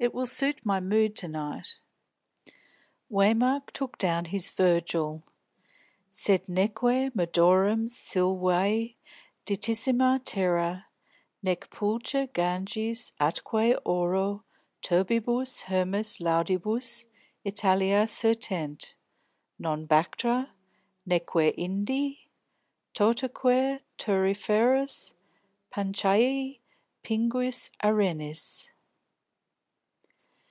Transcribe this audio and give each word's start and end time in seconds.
"It 0.00 0.14
will 0.14 0.26
suit 0.26 0.64
my 0.64 0.78
mood 0.78 1.16
to 1.16 1.26
night." 1.26 1.80
Waymark 3.10 3.72
took 3.72 3.98
down 3.98 4.26
his 4.26 4.48
Virgil. 4.48 5.24
"Sed 6.08 6.48
neque 6.48 7.10
Medorum 7.16 7.88
silvae, 7.88 8.94
ditissima 9.44 10.20
terra, 10.24 10.86
Nec 11.42 11.68
pulcher 11.70 12.28
Ganges 12.28 13.10
atque 13.20 13.74
auro 13.84 14.44
turbibus 14.82 15.62
Hermus 15.62 16.20
Laudibus 16.20 17.04
Italiae 17.44 18.08
certent, 18.08 18.94
non 19.58 19.84
Bactra, 19.84 20.50
neque 21.06 21.52
Indi, 21.58 22.30
Totaque 22.94 23.80
turiferis 23.98 25.14
Panchaia 25.74 26.60
pinguis 27.02 27.70
arenis." 27.82 28.70